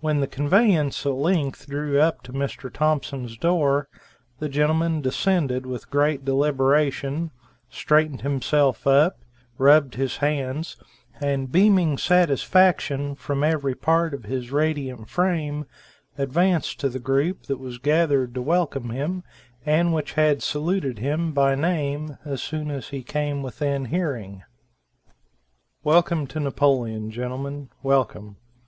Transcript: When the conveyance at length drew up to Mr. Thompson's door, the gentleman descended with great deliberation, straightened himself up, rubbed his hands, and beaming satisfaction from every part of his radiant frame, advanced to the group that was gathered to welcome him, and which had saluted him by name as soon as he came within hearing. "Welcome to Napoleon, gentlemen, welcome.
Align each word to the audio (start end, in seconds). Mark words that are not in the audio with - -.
When 0.00 0.18
the 0.18 0.26
conveyance 0.26 1.06
at 1.06 1.12
length 1.12 1.68
drew 1.68 2.00
up 2.00 2.24
to 2.24 2.32
Mr. 2.32 2.72
Thompson's 2.72 3.36
door, 3.36 3.86
the 4.40 4.48
gentleman 4.48 5.00
descended 5.00 5.64
with 5.64 5.90
great 5.90 6.24
deliberation, 6.24 7.30
straightened 7.70 8.22
himself 8.22 8.84
up, 8.88 9.20
rubbed 9.58 9.94
his 9.94 10.16
hands, 10.16 10.76
and 11.20 11.52
beaming 11.52 11.98
satisfaction 11.98 13.14
from 13.14 13.44
every 13.44 13.76
part 13.76 14.12
of 14.12 14.24
his 14.24 14.50
radiant 14.50 15.08
frame, 15.08 15.66
advanced 16.18 16.80
to 16.80 16.88
the 16.88 16.98
group 16.98 17.44
that 17.44 17.60
was 17.60 17.78
gathered 17.78 18.34
to 18.34 18.42
welcome 18.42 18.90
him, 18.90 19.22
and 19.64 19.94
which 19.94 20.14
had 20.14 20.42
saluted 20.42 20.98
him 20.98 21.30
by 21.30 21.54
name 21.54 22.18
as 22.24 22.42
soon 22.42 22.72
as 22.72 22.88
he 22.88 23.04
came 23.04 23.40
within 23.40 23.84
hearing. 23.84 24.42
"Welcome 25.84 26.26
to 26.26 26.40
Napoleon, 26.40 27.12
gentlemen, 27.12 27.68
welcome. 27.84 28.34